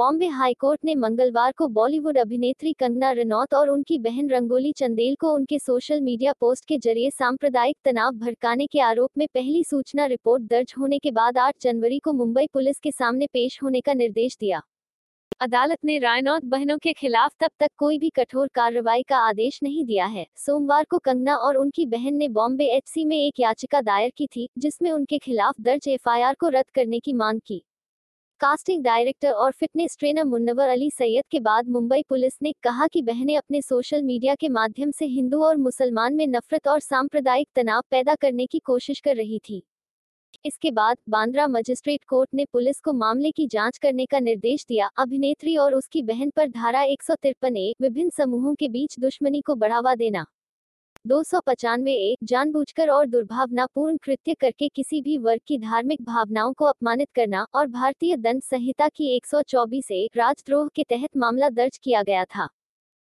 [0.00, 5.32] Bombay high court ने मंगलवार को बॉलीवुड अभिनेत्री कंगना रनौत और उनकी बहन रंगोली चंदेल को
[5.34, 10.42] उनके सोशल मीडिया पोस्ट के ज़रिए सांप्रदायिक तनाव भड़काने के आरोप में पहली सूचना रिपोर्ट
[10.42, 14.36] दर्ज होने के बाद 8 जनवरी को मुंबई पुलिस के सामने पेश होने का निर्देश
[14.40, 14.62] दिया।
[15.40, 19.84] अदालत ने रायनौत बहनों के खिलाफ तब तक कोई भी कठोर कार्रवाई का आदेश नहीं
[19.84, 24.12] दिया है। सोमवार को कंगना और उनकी बहन ने बॉम्बे एचसी में एक याचिका दायर
[24.16, 27.64] की थी, जिसमें उनके खिलाफ दर्ज एफआईआर को रद्द करने की मांग की।
[28.40, 33.02] कास्टिंग डायरेक्टर और फिटनेस ट्रेनर मुन्नवर अली सैयद के बाद मुंबई पुलिस ने कहा कि
[33.02, 37.82] बहनें अपने सोशल मीडिया के माध्यम से हिंदू और मुसलमान में नफरत और सांप्रदायिक तनाव
[37.90, 39.62] पैदा करने की कोशिश कर रही थी।
[40.44, 44.90] इसके बाद बांद्रा मजिस्ट्रेट कोर्ट ने पुलिस को मामले की जाँच करने का निर्देश दिया।
[44.98, 49.40] अभिनेत्री और उसकी बहन पर धारा एक सौ तिरपन ए विभिन्न समूहों के बीच दुश्मनी
[49.40, 50.26] को बढ़ावा देना।
[51.04, 56.52] दो सौ पचानवे एक जानबूझकर और दुर्भावनापूर्ण कृत्य करके किसी भी वर्ग की धार्मिक भावनाओं
[56.52, 61.78] को अपमानित करना और भारतीय दंड संहिता की 124 ए, राजद्रोह के तहत मामला दर्ज
[61.78, 62.48] किया गया था।